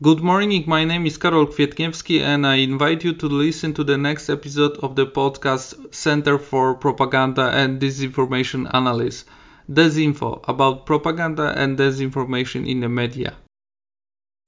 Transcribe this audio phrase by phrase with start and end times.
[0.00, 3.98] Good morning, my name is Karol Kwietniewski and I invite you to listen to the
[3.98, 9.24] next episode of the podcast Center for Propaganda and Disinformation Analysis,
[9.68, 13.34] DEZINFO, about propaganda and disinformation in the media.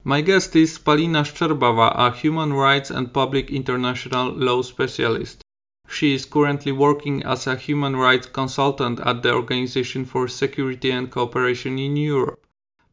[0.05, 5.43] My guest is Palina Shcherbava, a human rights and public international law specialist.
[5.89, 11.11] She is currently working as a human rights consultant at the Organization for Security and
[11.11, 12.41] Cooperation in Europe.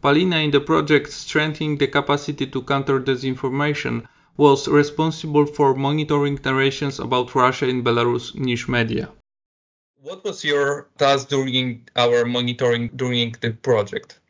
[0.03, 7.01] Palina in the project Strengthening the Capacity to Counter Disinformation was responsible for monitoring narrations
[7.01, 9.09] about Russia in Belarus niche media.
[10.01, 14.21] What was your task during our monitoring during the project?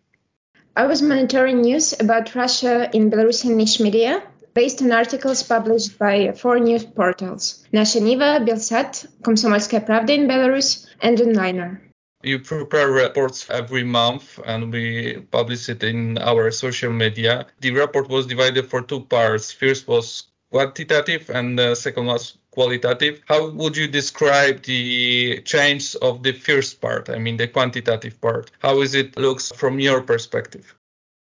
[0.75, 4.23] I was monitoring news about Russia in Belarusian niche media
[4.55, 10.87] based on articles published by four news portals Nasha Niva, Belsat, Komsomolskaya Pravda in Belarus,
[11.03, 11.81] and Onliner.
[12.23, 17.47] You prepare reports every month and we publish it in our social media.
[17.61, 19.53] The report was divided for two parts.
[19.53, 23.23] First was quantitative and the second was qualitative.
[23.27, 27.09] How would you describe the change of the first part?
[27.09, 28.51] I mean the quantitative part.
[28.59, 30.75] How is it looks from your perspective?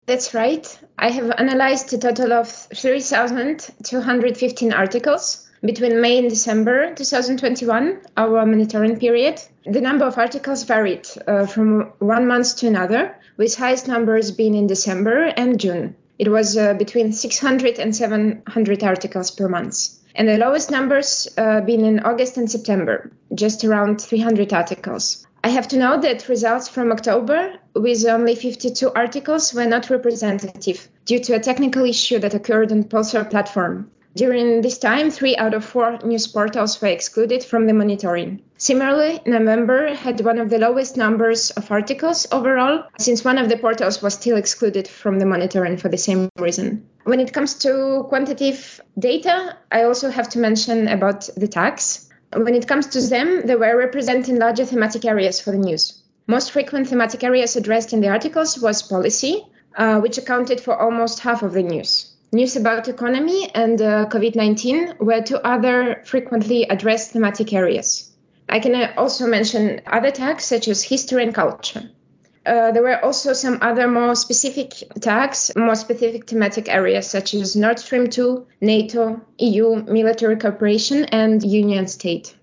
[0.04, 0.78] That's right.
[0.98, 8.98] I have analyzed a total of 3,215 articles between May and December 2021, our monitoring
[8.98, 14.32] period, the number of articles varied uh, from one month to another, with highest numbers
[14.32, 15.94] being in December and June.
[16.18, 19.88] It was uh, between 600 and 700 articles per month.
[20.16, 25.26] And the lowest numbers uh, being in August and September, just around 300 articles.
[25.44, 30.88] I have to note that results from October, with only 52 articles, were not representative
[31.04, 33.90] due to a technical issue that occurred on Pulsar platform.
[34.14, 38.42] During this time, three out of four news portals were excluded from the monitoring.
[38.58, 43.56] Similarly, November had one of the lowest numbers of articles overall, since one of the
[43.56, 46.86] portals was still excluded from the monitoring for the same reason.
[47.04, 52.10] When it comes to quantitative data, I also have to mention about the tags.
[52.34, 56.02] When it comes to them, they were representing larger thematic areas for the news.
[56.26, 61.20] Most frequent thematic areas addressed in the articles was policy, uh, which accounted for almost
[61.20, 62.11] half of the news.
[62.34, 68.10] News about economy and uh, COVID 19 were two other frequently addressed thematic areas.
[68.48, 71.90] I can uh, also mention other tags such as history and culture.
[72.46, 77.54] Uh, there were also some other more specific tags, more specific thematic areas such as
[77.54, 82.34] Nord Stream 2, NATO, EU, military cooperation, and Union State.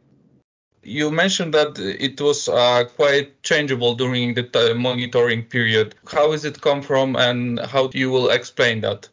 [0.84, 5.96] You mentioned that it was uh, quite changeable during the t- monitoring period.
[6.08, 9.10] How is it come from, and how do you will explain that?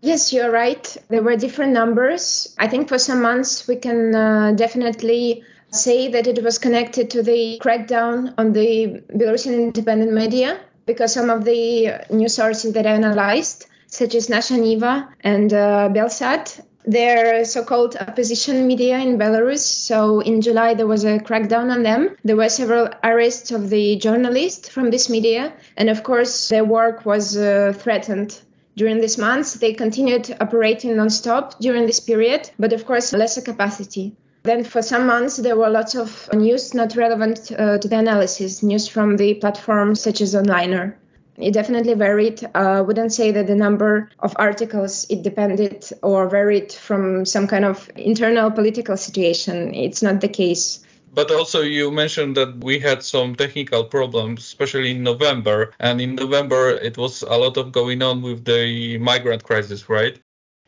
[0.00, 0.96] Yes, you're right.
[1.08, 2.54] There were different numbers.
[2.58, 7.22] I think for some months we can uh, definitely say that it was connected to
[7.22, 12.92] the crackdown on the Belarusian independent media because some of the news sources that I
[12.92, 19.58] analyzed, such as Nasha Niva and uh, Belsat, they're so-called opposition media in Belarus.
[19.58, 22.16] So in July there was a crackdown on them.
[22.24, 27.04] There were several arrests of the journalists from this media, and of course their work
[27.04, 28.40] was uh, threatened
[28.78, 29.54] during these months.
[29.54, 34.14] They continued operating non-stop during this period, but of course, lesser capacity.
[34.44, 38.62] Then for some months, there were lots of news not relevant uh, to the analysis,
[38.62, 40.94] news from the platforms such as Onliner.
[41.36, 42.48] It definitely varied.
[42.54, 47.46] I uh, wouldn't say that the number of articles it depended or varied from some
[47.46, 49.74] kind of internal political situation.
[49.74, 50.80] It's not the case.
[51.12, 55.72] But also, you mentioned that we had some technical problems, especially in November.
[55.80, 60.18] And in November, it was a lot of going on with the migrant crisis, right?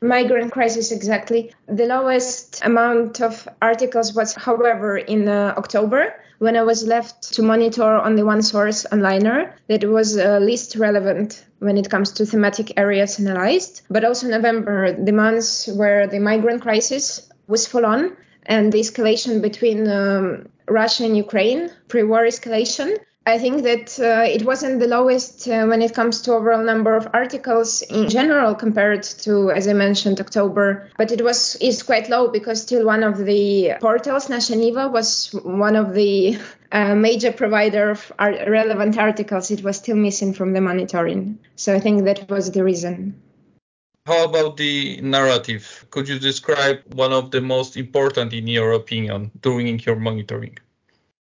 [0.03, 1.53] Migrant crisis, exactly.
[1.67, 7.43] The lowest amount of articles was, however, in uh, October, when I was left to
[7.43, 12.73] monitor only one source, Onliner, that was uh, least relevant when it comes to thematic
[12.79, 13.83] areas analyzed.
[13.91, 19.41] But also November, the months where the migrant crisis was full on and the escalation
[19.43, 22.97] between um, Russia and Ukraine, pre-war escalation.
[23.27, 26.97] I think that uh, it wasn't the lowest uh, when it comes to overall number
[26.97, 30.89] of articles in general compared to, as I mentioned, October.
[30.97, 35.31] But it was is quite low because still one of the portals, Nasha Niva, was
[35.45, 36.39] one of the
[36.73, 39.51] uh, major provider of relevant articles.
[39.51, 41.39] It was still missing from the monitoring.
[41.57, 43.21] So I think that was the reason.
[44.07, 45.87] How about the narrative?
[45.91, 50.59] Could you describe one of the most important in your opinion during your monitoring?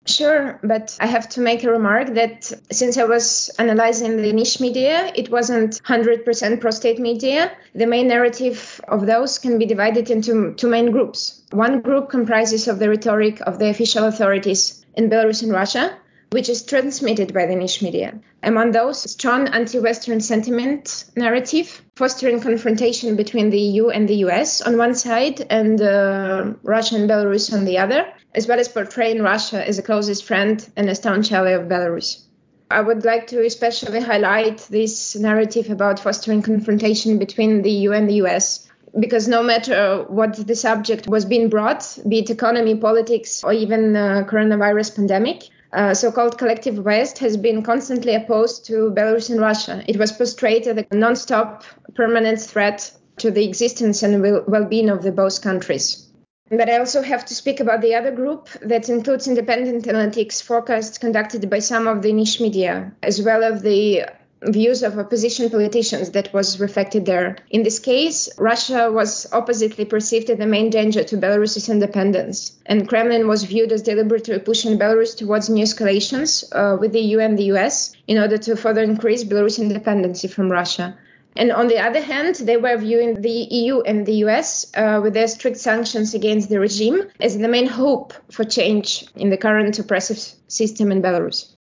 [0.06, 4.58] Sure, but I have to make a remark that since I was analyzing the niche
[4.58, 7.52] media, it wasn't 100% pro-state media.
[7.74, 11.42] The main narrative of those can be divided into two main groups.
[11.52, 15.96] One group comprises of the rhetoric of the official authorities in Belarus and Russia,
[16.32, 18.19] which is transmitted by the niche media.
[18.43, 24.79] Among those, strong anti-Western sentiment narrative, fostering confrontation between the EU and the US on
[24.79, 29.67] one side and uh, Russia and Belarus on the other, as well as portraying Russia
[29.67, 32.23] as a closest friend and a staunch ally of Belarus.
[32.70, 38.08] I would like to especially highlight this narrative about fostering confrontation between the EU and
[38.08, 38.67] the US
[38.99, 43.93] because no matter what the subject was being brought, be it economy, politics, or even
[43.93, 49.82] the coronavirus pandemic, uh, so-called collective West has been constantly opposed to Belarus and Russia.
[49.86, 51.64] It was portrayed as a non-stop
[51.94, 56.08] permanent threat to the existence and well-being of the both countries.
[56.50, 60.98] But I also have to speak about the other group that includes independent analytics forecasts
[60.98, 64.04] conducted by some of the niche media, as well as the
[64.46, 67.36] views of opposition politicians that was reflected there.
[67.50, 72.88] In this case, Russia was oppositely perceived as the main danger to Belarus's independence, and
[72.88, 77.38] Kremlin was viewed as deliberately pushing Belarus towards new escalations uh, with the EU and
[77.38, 80.96] the US in order to further increase Belarus' independence from Russia.
[81.34, 85.14] And on the other hand, they were viewing the EU and the US uh, with
[85.14, 89.78] their strict sanctions against the regime as the main hope for change in the current
[89.78, 90.18] oppressive
[90.48, 91.54] system in Belarus.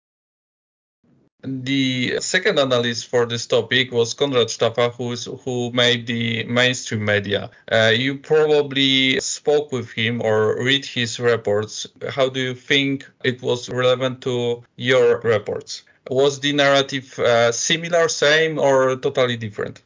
[1.42, 7.50] The second analyst for this topic was Konrad Staffa, who's, who made the mainstream media.
[7.70, 11.86] Uh, you probably spoke with him or read his reports.
[12.10, 15.82] How do you think it was relevant to your reports?
[16.10, 19.80] Was the narrative uh, similar, same, or totally different?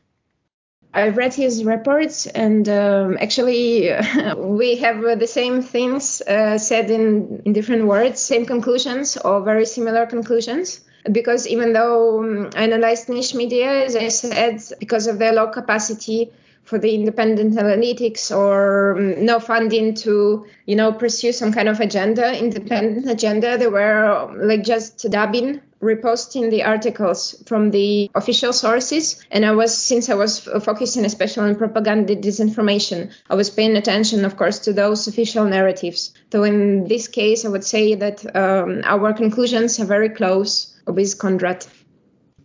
[0.93, 3.93] I read his reports, and um, actually,
[4.37, 9.67] we have the same things uh, said in, in different words, same conclusions or very
[9.67, 10.81] similar conclusions
[11.11, 15.49] because even though um, I analyzed niche media, as I said, because of their low
[15.49, 16.33] capacity
[16.65, 21.81] for the independent analytics or um, no funding to, you know, pursue some kind of
[21.81, 28.53] agenda, independent agenda, they were um, like just dubbing reposting the articles from the official
[28.53, 29.23] sources.
[29.31, 34.25] And i was since i was focusing especially on propaganda disinformation i was paying attention
[34.25, 36.13] of course to those official narratives.
[36.33, 41.19] So in this case i would say that um, our conclusions are very close with
[41.19, 41.67] Konrad.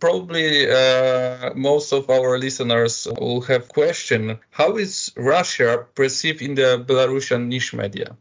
[0.00, 6.82] Probably uh, most of our listeners will have question: How is Russia perceived in the
[6.86, 8.16] Belarusian niche media?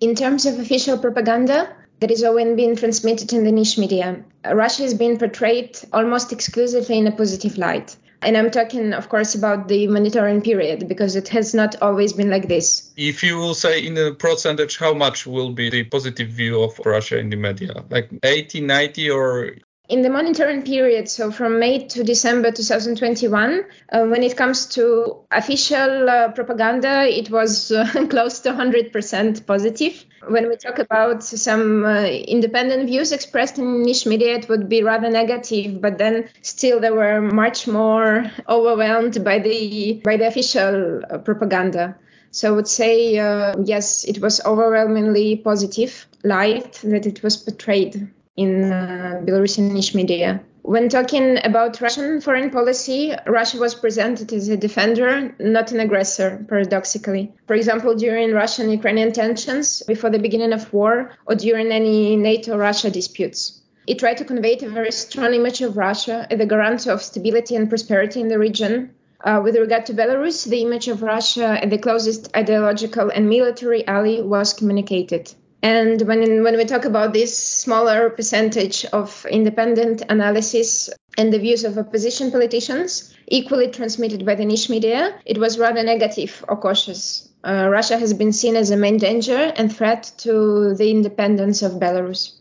[0.00, 4.22] In terms of official propaganda, that is often being transmitted in the niche media.
[4.44, 7.96] Russia is being portrayed almost exclusively in a positive light.
[8.22, 12.30] And I'm talking, of course, about the monitoring period because it has not always been
[12.30, 12.90] like this.
[12.96, 16.78] If you will say in a percentage, how much will be the positive view of
[16.84, 17.84] Russia in the media?
[17.90, 19.50] Like 80, 90, or
[19.88, 25.18] in the monitoring period, so from May to December 2021, uh, when it comes to
[25.30, 30.04] official uh, propaganda, it was uh, close to 100% positive.
[30.26, 34.82] When we talk about some uh, independent views expressed in niche media, it would be
[34.82, 41.02] rather negative, but then still they were much more overwhelmed by the by the official
[41.08, 41.96] uh, propaganda.
[42.32, 48.08] So I would say uh, yes, it was overwhelmingly positive light that it was portrayed
[48.36, 50.40] in uh, Belarusian niche media.
[50.62, 56.44] When talking about Russian foreign policy, Russia was presented as a defender, not an aggressor,
[56.48, 57.32] paradoxically.
[57.46, 62.56] For example, during Russian Ukrainian tensions, before the beginning of war, or during any NATO
[62.58, 63.62] Russia disputes.
[63.86, 67.54] It tried to convey a very strong image of Russia as the guarantor of stability
[67.54, 68.90] and prosperity in the region.
[69.20, 73.86] Uh, with regard to Belarus, the image of Russia as the closest ideological and military
[73.86, 75.32] ally was communicated.
[75.66, 81.64] And when, when we talk about this smaller percentage of independent analysis and the views
[81.64, 87.28] of opposition politicians, equally transmitted by the niche media, it was rather negative or cautious.
[87.42, 91.80] Uh, Russia has been seen as a main danger and threat to the independence of
[91.80, 92.38] Belarus.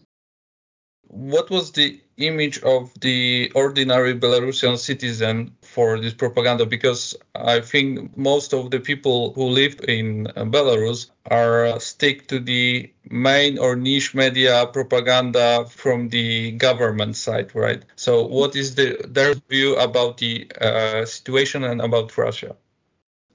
[1.16, 6.66] What was the image of the ordinary Belarusian citizen for this propaganda?
[6.68, 12.40] Because I think most of the people who live in Belarus are uh, stick to
[12.40, 17.84] the main or niche media propaganda from the government side, right?
[17.96, 22.56] So, what is the their view about the uh, situation and about Russia?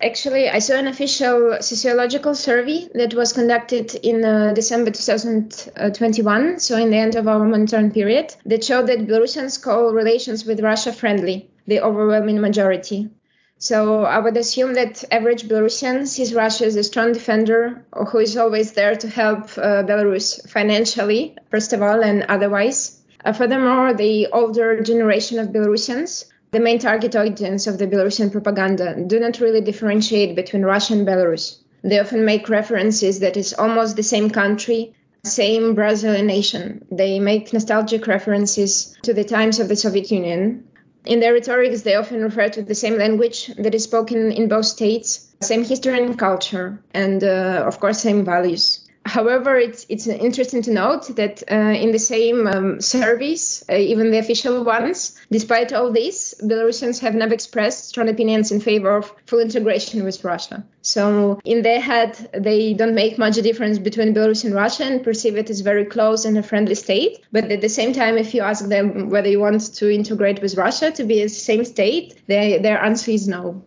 [0.02, 6.78] Actually, I saw an official sociological survey that was conducted in uh, December 2021, so
[6.78, 10.90] in the end of our monitoring period, that showed that Belarusians call relations with Russia
[10.90, 13.10] friendly, the overwhelming majority.
[13.58, 18.38] So I would assume that average Belarusian sees Russia as a strong defender who is
[18.38, 22.98] always there to help uh, Belarus financially, first of all, and otherwise.
[23.22, 29.04] Uh, furthermore, the older generation of Belarusians the main target audience of the Belarusian propaganda
[29.06, 31.58] do not really differentiate between Russia and Belarus.
[31.82, 36.84] They often make references that it's almost the same country, same Brazilian nation.
[36.90, 40.64] They make nostalgic references to the times of the Soviet Union.
[41.06, 44.66] In their rhetorics, they often refer to the same language that is spoken in both
[44.66, 48.79] states, same history and culture, and uh, of course, same values.
[49.06, 54.10] However, it's it's interesting to note that uh, in the same um, surveys, uh, even
[54.10, 59.12] the official ones, despite all this, Belarusians have never expressed strong opinions in favor of
[59.26, 60.64] full integration with Russia.
[60.82, 65.36] So in their head, they don't make much difference between Belarus and Russia and perceive
[65.36, 67.24] it as very close and a friendly state.
[67.32, 70.56] But at the same time, if you ask them whether you want to integrate with
[70.56, 73.64] Russia to be the same state, they, their answer is no.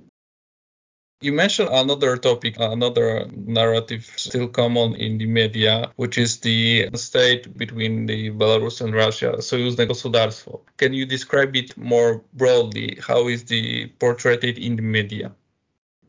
[1.23, 7.59] You mentioned another topic, another narrative still common in the media, which is the state
[7.59, 10.61] between the Belarus and Russia, Союзное государство.
[10.77, 12.99] Can you describe it more broadly?
[13.05, 15.33] How is the portrayed in the media?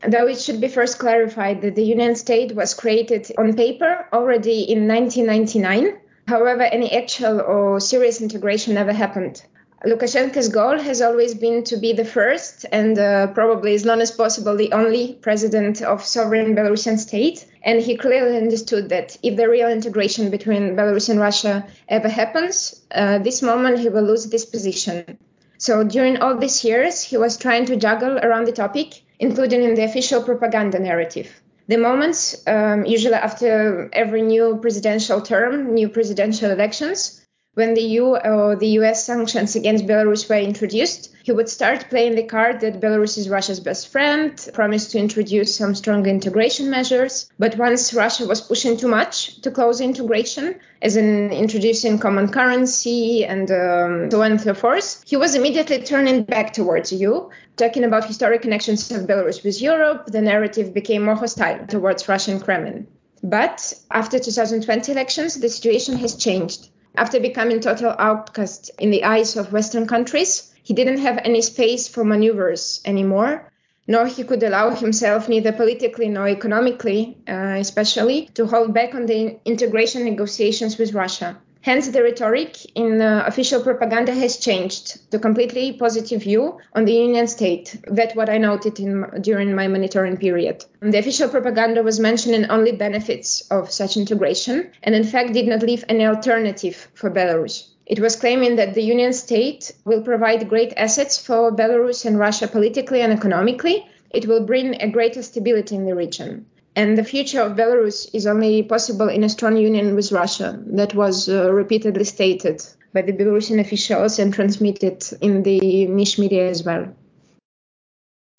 [0.06, 4.62] Though it should be first clarified that the Union State was created on paper already
[4.62, 5.98] in 1999.
[6.28, 9.42] However, any actual or serious integration never happened.
[9.83, 14.09] Lukashenko's goal has always been to be the first and uh, probably as long as
[14.09, 17.45] possible the only president of sovereign Belarusian state.
[17.63, 22.81] And he clearly understood that if the real integration between Belarus and Russia ever happens,
[22.91, 25.17] uh, this moment he will lose this position.
[25.57, 29.75] So during all these years, he was trying to juggle around the topic, including in
[29.75, 31.41] the official propaganda narrative.
[31.67, 37.24] The moments, um, usually after every new presidential term, new presidential elections,
[37.55, 42.15] when the EU or the US sanctions against Belarus were introduced, he would start playing
[42.15, 47.31] the card that Belarus is Russia's best friend, promised to introduce some strong integration measures.
[47.39, 53.25] But once Russia was pushing too much to close integration, as in introducing common currency
[53.25, 57.85] and um, so on and so forth, he was immediately turning back towards EU, talking
[57.85, 60.07] about historic connections of Belarus with Europe.
[60.07, 62.85] The narrative became more hostile towards Russian Kremlin.
[63.23, 66.69] But after 2020 elections, the situation has changed.
[66.97, 71.87] After becoming total outcast in the eyes of Western countries, he didn't have any space
[71.87, 73.51] for maneuvers anymore,
[73.87, 79.05] nor he could allow himself neither politically nor economically, uh, especially, to hold back on
[79.05, 81.37] the integration negotiations with Russia.
[81.65, 86.93] Hence, the rhetoric in uh, official propaganda has changed to completely positive view on the
[86.93, 87.75] Union state.
[87.87, 90.63] That's what I noted in, during my monitoring period.
[90.81, 95.63] The official propaganda was mentioning only benefits of such integration, and in fact did not
[95.63, 97.67] leave any alternative for Belarus.
[97.87, 102.47] It was claiming that the Union state will provide great assets for Belarus and Russia
[102.47, 103.87] politically and economically.
[104.11, 106.45] It will bring a greater stability in the region.
[106.75, 110.59] And the future of Belarus is only possible in a strong union with Russia.
[110.67, 112.61] That was uh, repeatedly stated
[112.93, 116.93] by the Belarusian officials and transmitted in the niche media as well.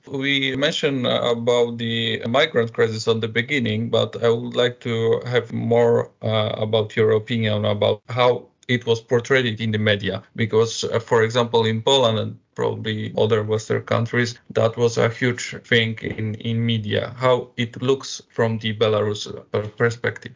[0.06, 5.20] We mentioned uh, about the migrant crisis at the beginning, but I would like to
[5.26, 10.22] have more uh, about your opinion about how it was portrayed in the media.
[10.34, 15.56] Because, uh, for example, in Poland and probably other Western countries, that was a huge
[15.64, 19.26] thing in, in media, how it looks from the Belarus
[19.76, 20.32] perspective.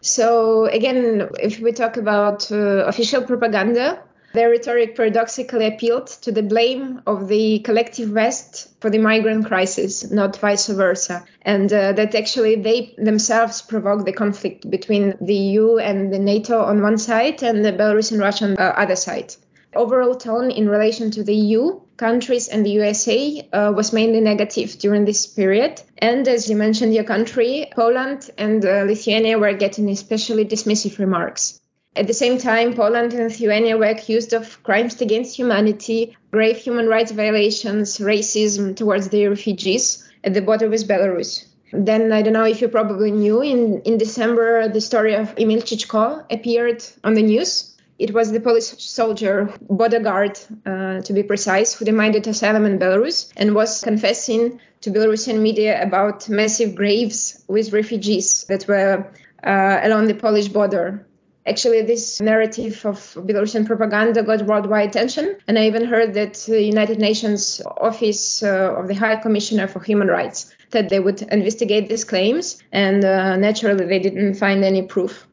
[0.00, 4.02] So, again, if we talk about uh, official propaganda,
[4.34, 10.10] their rhetoric paradoxically appealed to the blame of the collective West for the migrant crisis,
[10.10, 11.24] not vice versa.
[11.42, 16.60] And uh, that actually they themselves provoked the conflict between the EU and the NATO
[16.60, 19.34] on one side and the Belarus and Russia on the other side
[19.74, 24.78] overall tone in relation to the EU countries and the USA uh, was mainly negative
[24.78, 25.80] during this period.
[25.98, 31.60] And as you mentioned, your country, Poland and uh, Lithuania were getting especially dismissive remarks.
[31.98, 36.86] At the same time, Poland and Lithuania were accused of crimes against humanity, grave human
[36.86, 41.44] rights violations, racism towards the refugees at the border with Belarus.
[41.72, 45.60] Then I don't know if you probably knew in, in December the story of Emil
[45.60, 51.74] Czeczko appeared on the news it was the Polish soldier, bodyguard uh, to be precise,
[51.74, 57.72] who demanded asylum in Belarus and was confessing to Belarusian media about massive graves with
[57.72, 59.04] refugees that were
[59.42, 61.04] uh, along the Polish border.
[61.48, 66.62] Actually, this narrative of Belarusian propaganda got worldwide attention, and I even heard that the
[66.62, 71.88] United Nations Office uh, of the High Commissioner for Human Rights that they would investigate
[71.88, 75.26] these claims, and uh, naturally, they didn't find any proof.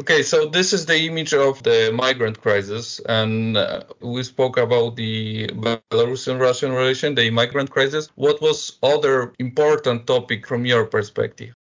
[0.00, 4.96] Okay, so this is the image of the migrant crisis, and uh, we spoke about
[4.96, 8.10] the Belarusian-Russian relation, the migrant crisis.
[8.16, 11.54] What was other important topic from your perspective?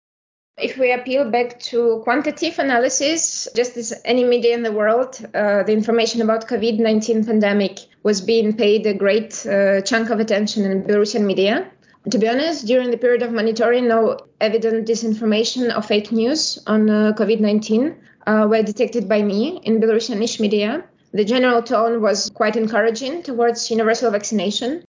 [0.60, 5.62] If we appeal back to quantitative analysis, just as any media in the world, uh,
[5.62, 10.82] the information about COVID-19 pandemic was being paid a great uh, chunk of attention in
[10.82, 11.70] Belarusian media.
[12.10, 16.90] To be honest, during the period of monitoring, no evident disinformation or fake news on
[16.90, 17.94] uh, COVID 19
[18.26, 20.84] uh, were detected by me in Belarusian niche media.
[21.12, 24.84] The general tone was quite encouraging towards universal vaccination.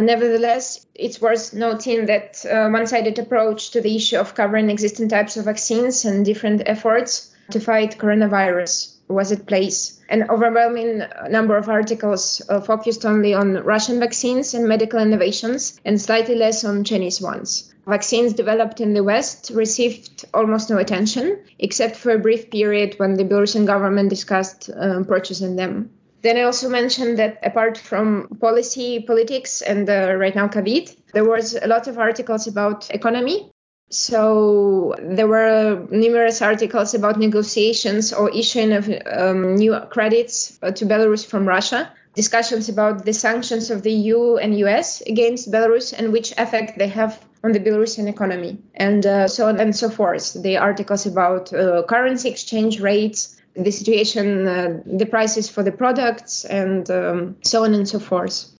[0.00, 5.36] Nevertheless, it's worth noting that uh, one-sided approach to the issue of covering existing types
[5.36, 10.00] of vaccines and different efforts to fight coronavirus was at place.
[10.08, 16.00] An overwhelming number of articles uh, focused only on Russian vaccines and medical innovations and
[16.00, 17.72] slightly less on Chinese ones.
[17.86, 23.14] Vaccines developed in the West received almost no attention, except for a brief period when
[23.14, 25.90] the Belarusian government discussed uh, purchasing them.
[26.22, 31.24] Then I also mentioned that apart from policy, politics, and uh, right now COVID, there
[31.24, 33.50] was a lot of articles about economy.
[33.90, 41.26] So there were numerous articles about negotiations or issuing of um, new credits to Belarus
[41.26, 46.32] from Russia, discussions about the sanctions of the EU and US against Belarus and which
[46.38, 50.40] effect they have on the Belarusian economy, and uh, so on and so forth.
[50.42, 56.44] The articles about uh, currency exchange rates, the situation, uh, the prices for the products,
[56.44, 58.52] and um, so on and so forth.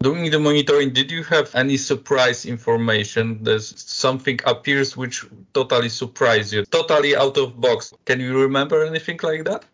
[0.00, 3.44] During the monitoring, did you have any surprise information?
[3.44, 7.92] There's something appears which totally surprised you, totally out of box.
[8.04, 9.64] Can you remember anything like that?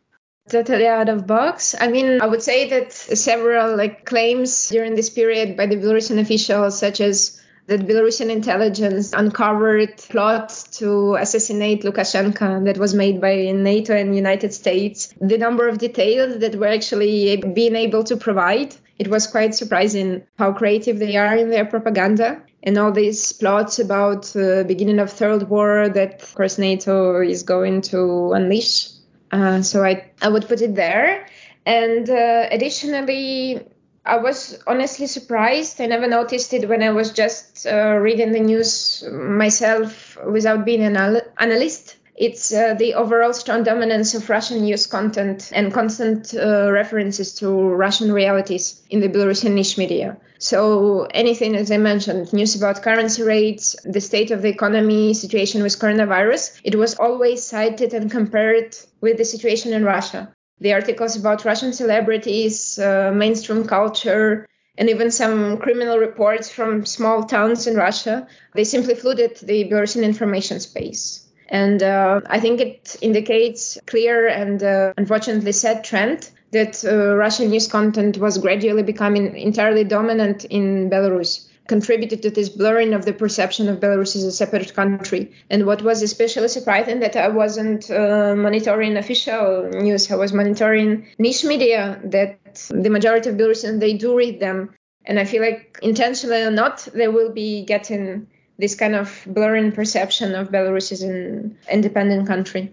[0.48, 1.74] totally out of box.
[1.78, 6.18] I mean, I would say that several like claims during this period by the Belarusian
[6.18, 7.37] officials, such as
[7.68, 14.54] that Belarusian intelligence uncovered plots to assassinate Lukashenko that was made by NATO and United
[14.54, 15.12] States.
[15.20, 20.22] The number of details that we're actually being able to provide, it was quite surprising
[20.38, 22.42] how creative they are in their propaganda.
[22.62, 27.42] And all these plots about the beginning of third war that, of course, NATO is
[27.42, 28.88] going to unleash.
[29.30, 31.28] Uh, so I, I would put it there.
[31.66, 33.60] And uh, additionally,
[34.08, 35.82] I was honestly surprised.
[35.82, 40.82] I never noticed it when I was just uh, reading the news myself without being
[40.82, 40.96] an
[41.38, 41.96] analyst.
[42.16, 47.50] It's uh, the overall strong dominance of Russian news content and constant uh, references to
[47.50, 50.16] Russian realities in the Belarusian niche media.
[50.38, 55.62] So anything, as I mentioned, news about currency rates, the state of the economy, situation
[55.62, 61.16] with coronavirus, it was always cited and compared with the situation in Russia the articles
[61.16, 67.74] about Russian celebrities, uh, mainstream culture, and even some criminal reports from small towns in
[67.74, 68.26] Russia.
[68.54, 71.26] They simply flooded the Belarusian information space.
[71.48, 77.50] And uh, I think it indicates clear and uh, unfortunately sad trend that uh, Russian
[77.50, 83.12] news content was gradually becoming entirely dominant in Belarus contributed to this blurring of the
[83.12, 85.32] perception of Belarus as a separate country.
[85.50, 91.06] And what was especially surprising that I wasn't uh, monitoring official news, I was monitoring
[91.18, 94.74] niche media that the majority of Belarusians they do read them.
[95.04, 98.26] And I feel like intentionally or not, they will be getting
[98.58, 102.72] this kind of blurring perception of Belarus as an independent country.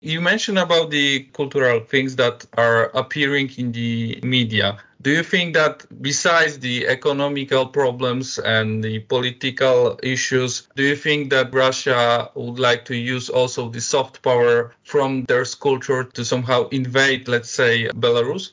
[0.00, 4.78] You mentioned about the cultural things that are appearing in the media.
[5.02, 11.30] Do you think that besides the economical problems and the political issues, do you think
[11.30, 16.68] that Russia would like to use also the soft power from their culture to somehow
[16.68, 18.52] invade, let's say, Belarus?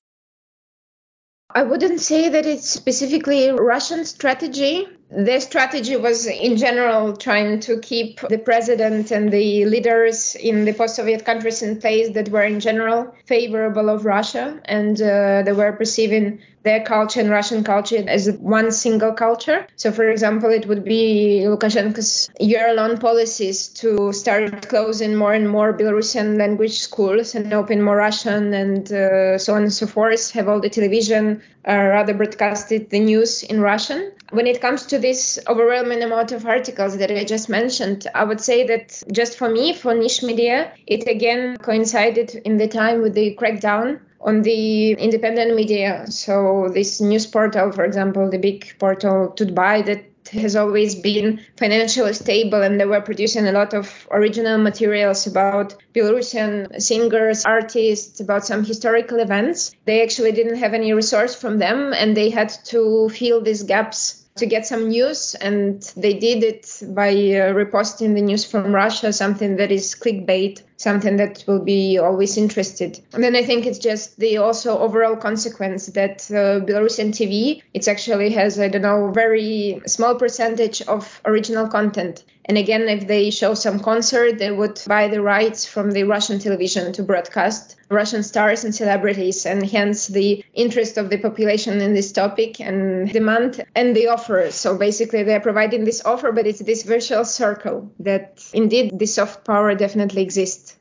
[1.52, 4.88] I wouldn't say that it's specifically Russian strategy.
[5.12, 10.74] Their strategy was, in general, trying to keep the president and the leaders in the
[10.74, 15.72] post-Soviet countries in place that were, in general, favorable of Russia, and uh, they were
[15.72, 19.66] perceiving their culture and Russian culture as one single culture.
[19.78, 25.74] So, for example, it would be Lukashenko's year-long policies to start closing more and more
[25.74, 30.32] Belarusian language schools and open more Russian and uh, so on and so forth.
[30.32, 34.12] Have all the television uh, rather broadcasted the news in Russian.
[34.32, 38.40] When it comes to this overwhelming amount of articles that I just mentioned, I would
[38.40, 43.16] say that just for me, for niche media, it again coincided in the time with
[43.16, 46.06] the crackdown on the independent media.
[46.10, 52.14] So this news portal, for example, the big portal TUT.BY that has always been financially
[52.14, 58.46] stable and they were producing a lot of original materials about Belarusian singers, artists, about
[58.46, 59.76] some historical events.
[59.86, 64.29] They actually didn't have any resource from them and they had to fill these gaps
[64.40, 69.14] to get some news, and they did it by uh, reposting the news from Russia,
[69.14, 70.64] something that is clickbait.
[70.80, 73.00] something that will be always interested.
[73.14, 77.88] And then I think it's just the also overall consequence that uh, Belarusian TV, it
[77.88, 82.24] actually has, I don't know, very small percentage of original content.
[82.46, 86.40] And again, if they show some concert, they would buy the rights from the Russian
[86.40, 91.94] television to broadcast Russian stars and celebrities, and hence the interest of the population in
[91.94, 94.52] this topic and demand and the offer.
[94.52, 99.46] So basically, they're providing this offer, but it's this virtual circle that indeed the soft
[99.46, 100.76] power definitely exists.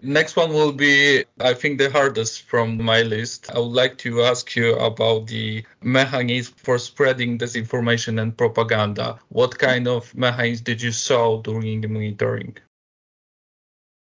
[0.00, 3.50] Next one will be, I think, the hardest from my list.
[3.52, 9.18] I would like to ask you about the mechanism for spreading disinformation and propaganda.
[9.30, 12.58] What kind of mechanism did you saw during the monitoring?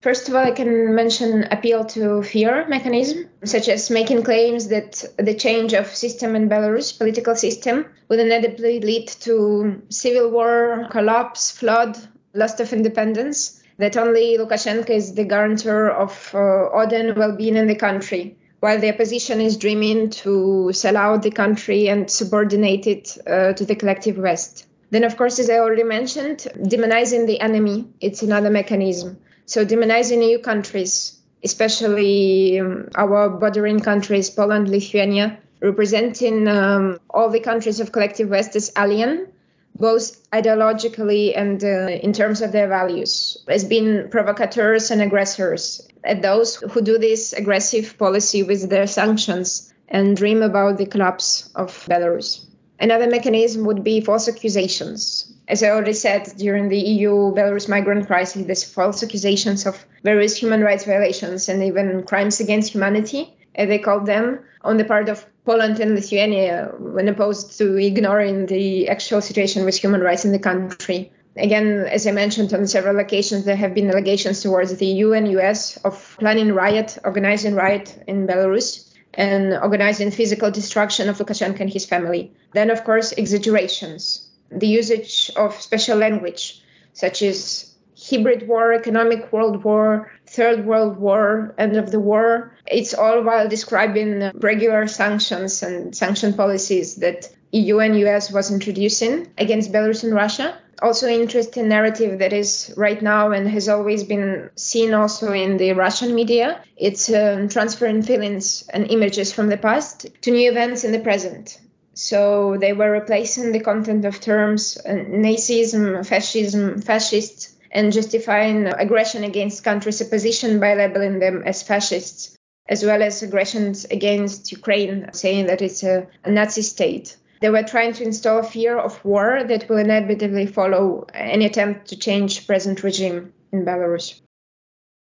[0.04, 5.02] First of all, I can mention appeal to fear mechanism, such as making claims that
[5.16, 11.50] the change of system in Belarus, political system, would inevitably lead to civil war, collapse,
[11.50, 11.96] flood,
[12.34, 17.66] loss of independence that only Lukashenko is the guarantor of uh, order and well-being in
[17.66, 23.16] the country, while the opposition is dreaming to sell out the country and subordinate it
[23.26, 24.66] uh, to the collective West.
[24.90, 29.16] Then, of course, as I already mentioned, demonizing the enemy, it's another mechanism.
[29.46, 37.40] So demonizing EU countries, especially um, our bordering countries, Poland, Lithuania, representing um, all the
[37.40, 39.28] countries of collective West as alien,
[39.76, 46.22] both ideologically and uh, in terms of their values, as being provocateurs and aggressors, and
[46.22, 51.70] those who do this aggressive policy with their sanctions and dream about the collapse of
[51.88, 52.46] Belarus.
[52.78, 55.33] Another mechanism would be false accusations.
[55.46, 60.36] As I already said, during the EU Belarus migrant crisis, there's false accusations of various
[60.36, 65.08] human rights violations and even crimes against humanity, as they call them, on the part
[65.08, 70.24] of Poland and Lithuania uh, when opposed to ignoring the actual situation with human rights
[70.24, 71.12] in the country.
[71.36, 75.30] Again, as I mentioned on several occasions, there have been allegations towards the EU and
[75.32, 81.70] US of planning riot, organizing riot in Belarus, and organizing physical destruction of Lukashenko and
[81.70, 82.32] his family.
[82.52, 86.62] Then, of course, exaggerations, the usage of special language,
[86.92, 92.52] such as hybrid war, economic world war, third world war, end of the war.
[92.66, 99.28] It's all while describing regular sanctions and sanction policies that EU and US was introducing
[99.38, 100.58] against Belarus and Russia.
[100.82, 105.72] Also interesting narrative that is right now and has always been seen also in the
[105.72, 106.60] Russian media.
[106.76, 111.60] It's um, transferring feelings and images from the past to new events in the present.
[111.94, 119.24] So they were replacing the content of terms uh, Nazism, fascism, fascists and justifying aggression
[119.24, 122.36] against countries' opposition by labeling them as fascists,
[122.68, 127.16] as well as aggressions against Ukraine, saying that it's a, a Nazi state.
[127.40, 131.96] They were trying to install fear of war that will inevitably follow any attempt to
[131.96, 134.20] change present regime in Belarus.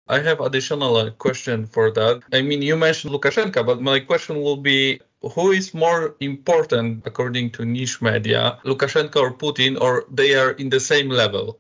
[0.08, 2.22] I have additional question for that.
[2.32, 7.50] I mean, you mentioned Lukashenko, but my question will be who is more important according
[7.50, 11.58] to niche media, Lukashenko or Putin, or they are in the same level?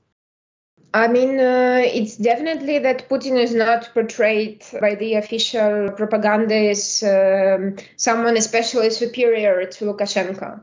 [0.94, 7.02] I mean, uh, it's definitely that Putin is not portrayed by the official propaganda as
[7.02, 10.60] um, someone especially superior to Lukashenko.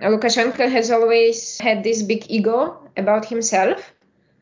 [0.00, 3.92] Lukashenko has always had this big ego about himself.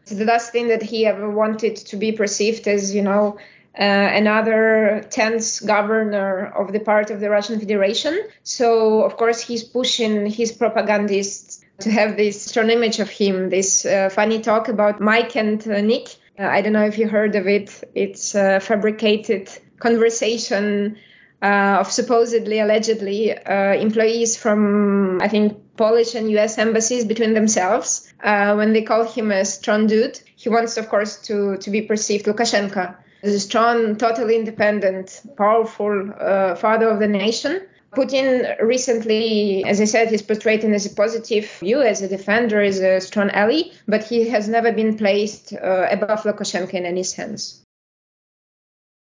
[0.03, 3.39] It's the last thing that he ever wanted to be perceived as, you know,
[3.79, 8.19] uh, another tenth governor of the part of the Russian Federation.
[8.43, 13.87] So, of course, he's pushing his propagandists to have this strong image of him, this
[13.87, 16.17] uh, funny talk about Mike and uh, Nick.
[16.39, 17.83] Uh, I don't know if you heard of it.
[17.95, 20.99] It's a fabricated conversation
[21.41, 28.13] uh, of supposedly, allegedly, uh, employees from, I think, Polish and US embassies between themselves
[28.23, 30.21] uh, when they call him a strong dude.
[30.37, 32.97] He wants, of course, to, to be perceived Lukashenko
[33.39, 36.13] strong, totally independent, powerful
[36.57, 37.63] father of the nation.
[37.95, 42.81] Putin recently, as I said, he's portrayed as a positive view, as a defender, as
[42.81, 47.63] a strong ally, but he has never been placed uh, above Lukashenko in any sense.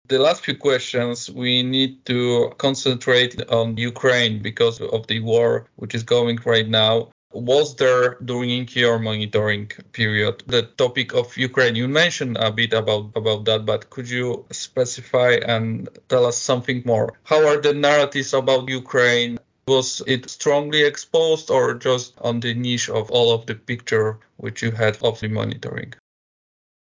[0.08, 5.94] The last few questions, we need to concentrate on Ukraine because of the war which
[5.94, 11.76] is going right now was there during your monitoring period the topic of Ukraine?
[11.76, 16.82] You mentioned a bit about, about that, but could you specify and tell us something
[16.86, 17.14] more?
[17.24, 19.40] How are the narratives about Ukraine?
[19.68, 24.64] Was it strongly exposed or just on the niche of all of the picture which
[24.64, 25.94] you had of the monitoring?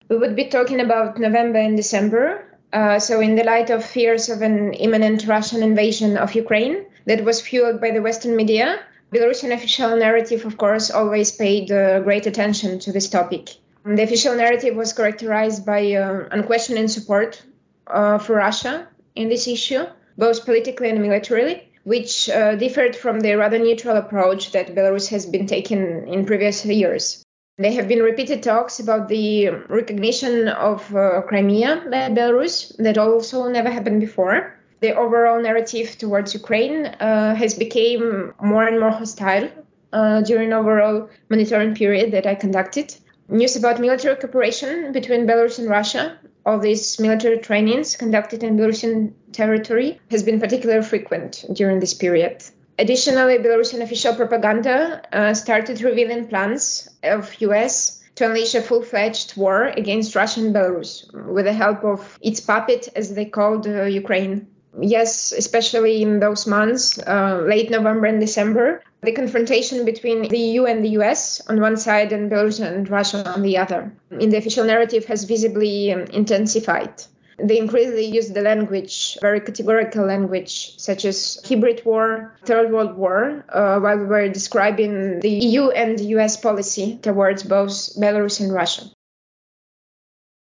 [0.08, 2.44] We would be talking about November and December.
[2.72, 7.24] Uh, so, in the light of fears of an imminent Russian invasion of Ukraine that
[7.24, 8.80] was fueled by the Western media,
[9.12, 13.56] Belarusian official narrative, of course, always paid uh, great attention to this topic.
[13.84, 17.42] The official narrative was characterized by uh, unquestioning support
[17.88, 19.84] uh, for Russia in this issue,
[20.16, 25.26] both politically and militarily, which uh, differed from the rather neutral approach that Belarus has
[25.26, 27.24] been taking in previous years.
[27.58, 33.48] There have been repeated talks about the recognition of uh, Crimea by Belarus that also
[33.48, 34.54] never happened before.
[34.80, 39.50] The overall narrative towards Ukraine uh, has become more and more hostile
[39.92, 42.94] uh, during overall monitoring period that I conducted.
[43.28, 49.12] News about military cooperation between Belarus and Russia, all these military trainings conducted in Belarusian
[49.32, 52.42] territory, has been particularly frequent during this period.
[52.78, 59.64] Additionally, Belarusian official propaganda uh, started revealing plans of US to unleash a full-fledged war
[59.64, 64.46] against Russia and Belarus with the help of its puppet, as they called uh, Ukraine.
[64.78, 70.64] Yes, especially in those months, uh, late November and December, the confrontation between the EU
[70.64, 74.36] and the US on one side and Belarus and Russia on the other in the
[74.36, 77.02] official narrative has visibly um, intensified.
[77.42, 83.44] They increasingly use the language, very categorical language, such as hybrid war, Third World War,
[83.48, 88.52] uh, while we were describing the EU and the US policy towards both Belarus and
[88.52, 88.82] Russia.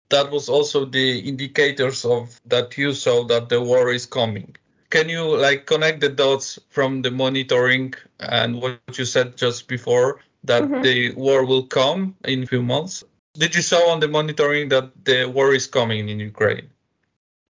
[0.10, 4.56] That was also the indicators of that you saw that the war is coming
[4.90, 10.20] can you like connect the dots from the monitoring and what you said just before
[10.44, 10.82] that mm-hmm.
[10.82, 13.04] the war will come in a few months?
[13.34, 16.70] Did you saw on the monitoring that the war is coming in Ukraine?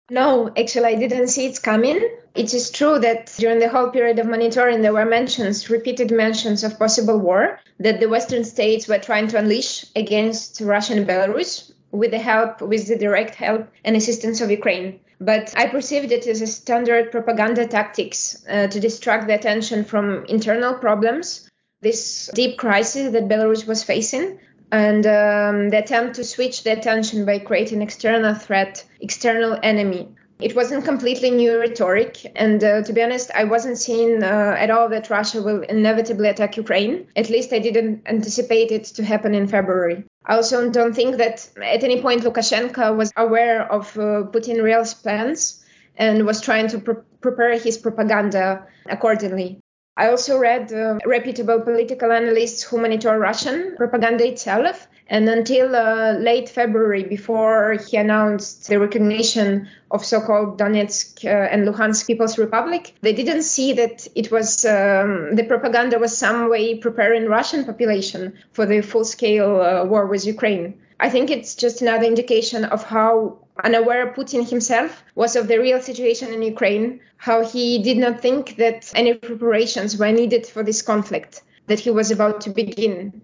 [0.10, 2.00] No, actually, I didn't see it coming.
[2.36, 6.64] It is true that during the whole period of monitoring, there were mentions, repeated mentions
[6.64, 11.72] of possible war that the Western states were trying to unleash against Russia and Belarus
[11.96, 15.00] with the help, with the direct help and assistance of Ukraine.
[15.20, 20.26] But I perceived it as a standard propaganda tactics uh, to distract the attention from
[20.26, 21.50] internal problems,
[21.82, 24.40] this deep crisis that Belarus was facing,
[24.72, 30.10] and um, the attempt to switch the attention by creating external threat, external enemy.
[30.42, 34.70] It wasn't completely new rhetoric, and uh, to be honest, I wasn't seeing uh, at
[34.70, 37.08] all that Russia will inevitably attack Ukraine.
[37.16, 40.04] At least I didn't anticipate it to happen in February.
[40.28, 44.84] I also don't think that at any point Lukashenko was aware of uh, Putin's real
[45.04, 45.64] plans
[45.98, 49.60] and was trying to pre- prepare his propaganda accordingly.
[49.98, 54.88] I also read uh, reputable political analysts who monitor Russian propaganda itself.
[55.08, 61.68] And until uh, late February, before he announced the recognition of so-called Donetsk uh, and
[61.68, 66.76] Luhansk People's Republic, they didn't see that it was um, the propaganda was some way
[66.76, 70.74] preparing Russian population for the full-scale uh, war with Ukraine.
[71.00, 75.82] I think it's just another indication of how unaware Putin himself was of the real
[75.82, 80.82] situation in Ukraine, how he did not think that any preparations were needed for this
[80.82, 83.22] conflict that he was about to begin.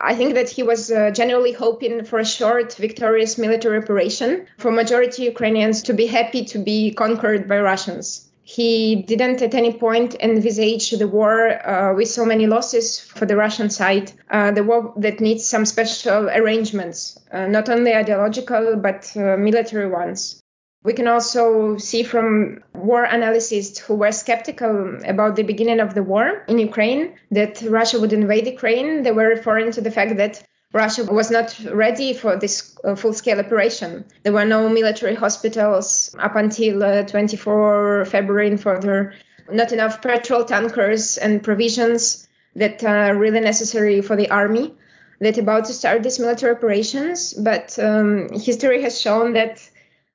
[0.00, 4.70] I think that he was uh, generally hoping for a short, victorious military operation for
[4.70, 8.28] majority Ukrainians to be happy to be conquered by Russians.
[8.44, 13.36] He didn't at any point envisage the war uh, with so many losses for the
[13.36, 19.10] Russian side, uh, the war that needs some special arrangements, uh, not only ideological but
[19.16, 20.41] uh, military ones.
[20.84, 26.02] We can also see from war analysts who were skeptical about the beginning of the
[26.02, 29.04] war in Ukraine that Russia would invade Ukraine.
[29.04, 30.42] They were referring to the fact that
[30.72, 34.04] Russia was not ready for this uh, full scale operation.
[34.22, 39.14] There were no military hospitals up until uh, 24 February and further,
[39.50, 44.74] not enough petrol tankers and provisions that are really necessary for the army
[45.20, 47.34] that about to start these military operations.
[47.34, 49.68] But um, history has shown that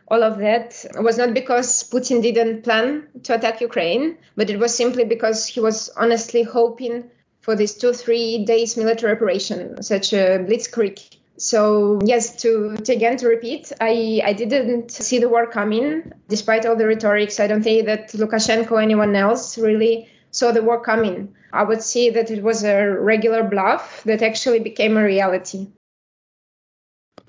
[0.09, 4.73] all of that was not because Putin didn't plan to attack Ukraine, but it was
[4.73, 7.09] simply because he was honestly hoping
[7.41, 11.17] for this two, three days military operation, such a blitzkrieg.
[11.37, 16.65] So yes, to, to again to repeat, I, I didn't see the war coming, despite
[16.65, 17.39] all the rhetorics.
[17.39, 21.35] I don't think that Lukashenko or anyone else really saw the war coming.
[21.53, 25.67] I would say that it was a regular bluff that actually became a reality.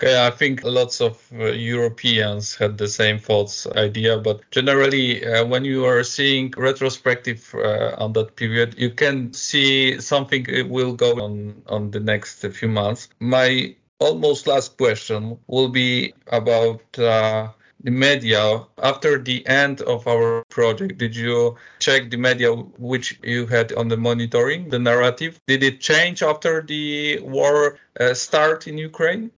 [0.00, 5.44] Okay, I think lots of uh, Europeans had the same thoughts idea, but generally, uh,
[5.44, 11.20] when you are seeing retrospective uh, on that period, you can see something will go
[11.20, 13.08] on on the next few months.
[13.18, 17.48] My almost last question will be about uh,
[17.82, 18.64] the media.
[18.80, 23.88] After the end of our project did you check the media which you had on
[23.88, 25.40] the monitoring the narrative?
[25.48, 29.32] Did it change after the war uh, start in ukraine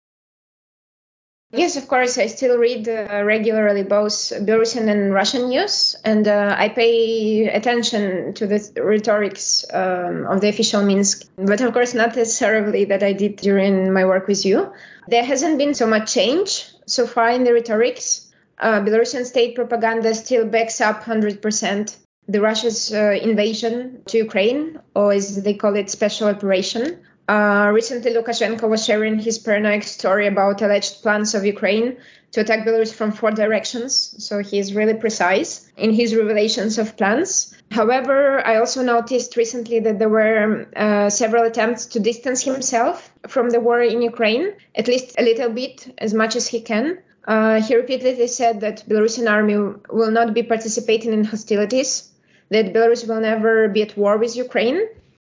[1.52, 2.20] Yes, of course.
[2.20, 8.36] I still read uh, regularly both Belarusian and Russian news, and uh, I pay attention
[8.36, 13.14] to the rhetorics um, of the official Minsk, but of course, not necessarily that I
[13.14, 14.72] did during my work with you.
[15.08, 18.32] There hasn't been so much change so far in the rhetorics.
[18.60, 21.96] Uh, Belarusian state propaganda still backs up 100%
[22.30, 27.00] the Russia's uh, invasion to Ukraine, or as they call it, special operation.
[27.30, 31.98] Uh, recently, Lukashenko was sharing his paranoid story about alleged plans of Ukraine
[32.32, 34.16] to attack Belarus from four directions.
[34.18, 37.54] So he is really precise in his revelations of plans.
[37.70, 43.52] However, I also noticed recently that there were uh, several attempts to distance himself from
[43.52, 46.98] the war in Ukraine, at least a little bit, as much as he can.
[47.28, 49.56] Uh, he repeatedly said that Belarusian army
[49.92, 52.10] will not be participating in hostilities,
[52.50, 54.80] that Belarus will never be at war with Ukraine,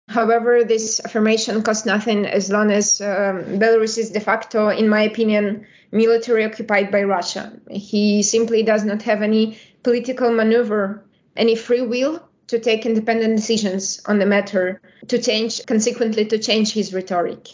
[0.07, 5.01] However, this affirmation costs nothing as long as um, Belarus is de facto, in my
[5.01, 7.51] opinion, military occupied by Russia.
[7.69, 14.01] He simply does not have any political maneuver, any free will to take independent decisions
[14.05, 17.49] on the matter, to change, consequently, to change his rhetoric.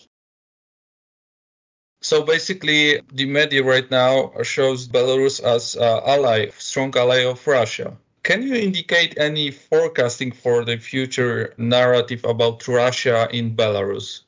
[2.02, 7.98] So basically, the media right now shows Belarus as an ally, strong ally of Russia.
[8.24, 14.22] Can you indicate any forecasting for the future narrative about Russia in Belarus?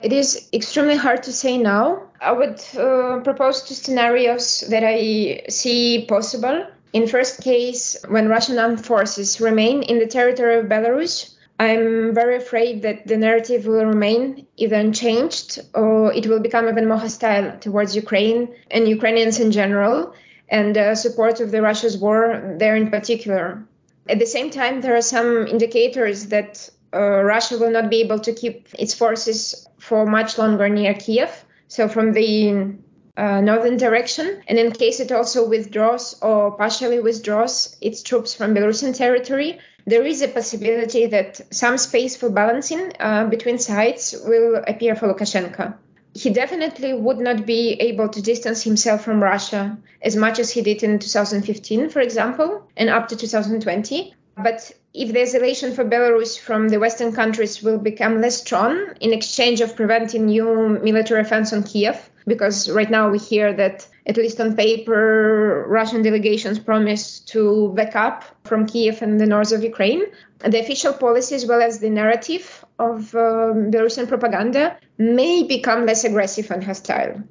[0.00, 2.04] It is extremely hard to say now.
[2.22, 6.66] I would uh, propose two scenarios that I see possible.
[6.94, 12.36] In first case, when Russian armed forces remain in the territory of Belarus, I'm very
[12.36, 17.58] afraid that the narrative will remain either unchanged or it will become even more hostile
[17.60, 20.14] towards Ukraine and Ukrainians in general
[20.50, 23.64] and uh, support of the Russia's war there in particular.
[24.08, 28.18] At the same time, there are some indicators that uh, Russia will not be able
[28.18, 31.30] to keep its forces for much longer near Kiev.
[31.68, 32.74] So from the
[33.16, 38.54] uh, northern direction, and in case it also withdraws or partially withdraws its troops from
[38.54, 44.62] Belarusian territory, there is a possibility that some space for balancing uh, between sides will
[44.66, 45.74] appear for Lukashenko
[46.14, 50.62] he definitely would not be able to distance himself from Russia as much as he
[50.62, 54.14] did in 2015, for example, and up to 2020.
[54.42, 59.12] But if the isolation for Belarus from the Western countries will become less strong in
[59.12, 64.16] exchange of preventing new military offense on Kiev, because right now we hear that, at
[64.16, 69.62] least on paper, Russian delegations promise to back up from Kiev and the north of
[69.62, 70.02] Ukraine.
[70.38, 76.04] The official policy, as well as the narrative of um, Belarusian propaganda, may become less
[76.04, 77.22] aggressive and hostile.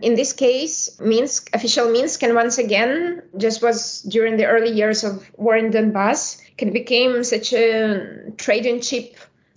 [0.00, 5.02] In this case, Minsk, official Minsk, and once again, just was during the early years
[5.02, 9.16] of war in Donbass, can become such a trading chip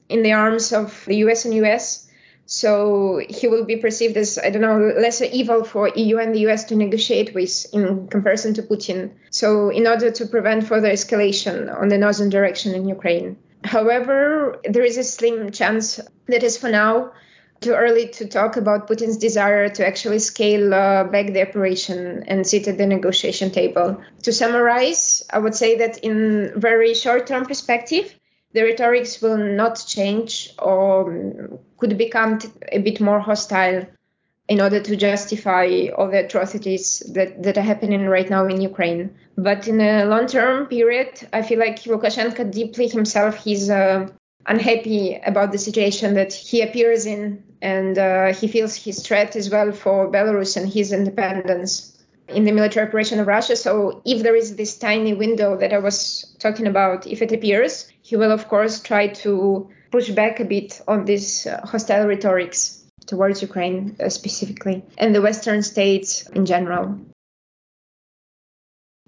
[0.09, 2.07] in the arms of the US and US
[2.53, 6.39] so he will be perceived as, I don't know, lesser evil for EU and the
[6.49, 9.11] US to negotiate with in comparison to Putin.
[9.29, 13.37] So in order to prevent further escalation on the northern direction in Ukraine.
[13.63, 17.13] However, there is a slim chance that is for now
[17.61, 22.45] too early to talk about Putin's desire to actually scale uh, back the operation and
[22.45, 24.01] sit at the negotiation table.
[24.23, 28.13] To summarize, I would say that in very short-term perspective,
[28.53, 32.39] the rhetorics will not change or could become
[32.71, 33.85] a bit more hostile
[34.47, 39.15] in order to justify all the atrocities that, that are happening right now in Ukraine.
[39.37, 44.09] But in a long term period, I feel like Lukashenko deeply himself, he's uh,
[44.47, 49.49] unhappy about the situation that he appears in, and uh, he feels his threat as
[49.49, 53.55] well for Belarus and his independence in the military operation of Russia.
[53.55, 57.91] So if there is this tiny window that I was talking about, if it appears,
[58.11, 62.83] he will of course try to push back a bit on this uh, hostile rhetorics
[63.05, 66.99] towards Ukraine uh, specifically and the Western states in general.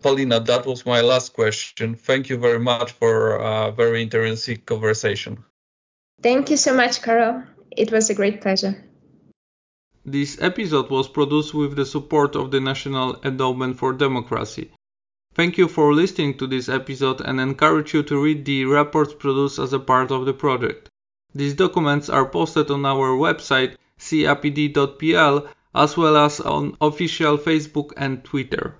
[0.01, 1.95] Palina, that was my last question.
[1.95, 5.43] Thank you very much for a very interesting conversation.
[6.21, 7.43] Thank you so much, Carol.
[7.71, 8.73] It was a great pleasure.
[10.05, 14.71] This episode was produced with the support of the National Endowment for Democracy.
[15.35, 19.57] Thank you for listening to this episode and encourage you to read the reports produced
[19.57, 20.89] as a part of the project.
[21.33, 28.23] These documents are posted on our website capd.pl as well as on official Facebook and
[28.23, 28.77] Twitter.